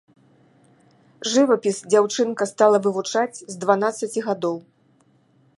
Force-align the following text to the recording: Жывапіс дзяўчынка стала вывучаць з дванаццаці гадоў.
Жывапіс 1.33 1.77
дзяўчынка 1.91 2.43
стала 2.55 2.77
вывучаць 2.87 3.37
з 3.51 3.63
дванаццаці 3.65 4.19
гадоў. 4.31 4.57